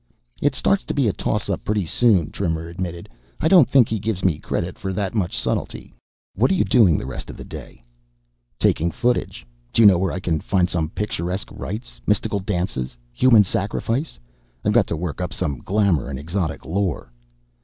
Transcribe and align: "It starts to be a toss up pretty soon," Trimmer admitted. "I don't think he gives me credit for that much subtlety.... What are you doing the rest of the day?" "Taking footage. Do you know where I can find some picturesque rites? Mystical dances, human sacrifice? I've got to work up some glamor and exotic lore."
"It 0.41 0.55
starts 0.55 0.83
to 0.85 0.95
be 0.95 1.07
a 1.07 1.13
toss 1.13 1.47
up 1.47 1.63
pretty 1.63 1.85
soon," 1.85 2.31
Trimmer 2.31 2.67
admitted. 2.67 3.07
"I 3.39 3.47
don't 3.47 3.69
think 3.69 3.87
he 3.87 3.99
gives 3.99 4.23
me 4.25 4.39
credit 4.39 4.79
for 4.79 4.91
that 4.93 5.13
much 5.13 5.37
subtlety.... 5.37 5.93
What 6.33 6.49
are 6.49 6.55
you 6.55 6.63
doing 6.63 6.97
the 6.97 7.05
rest 7.05 7.29
of 7.29 7.37
the 7.37 7.43
day?" 7.43 7.83
"Taking 8.57 8.89
footage. 8.89 9.45
Do 9.71 9.79
you 9.79 9.85
know 9.85 9.99
where 9.99 10.11
I 10.11 10.19
can 10.19 10.39
find 10.41 10.67
some 10.67 10.89
picturesque 10.89 11.49
rites? 11.51 12.01
Mystical 12.07 12.39
dances, 12.39 12.97
human 13.13 13.43
sacrifice? 13.43 14.17
I've 14.65 14.73
got 14.73 14.87
to 14.87 14.97
work 14.97 15.21
up 15.21 15.33
some 15.33 15.59
glamor 15.59 16.09
and 16.09 16.17
exotic 16.17 16.65
lore." 16.65 17.11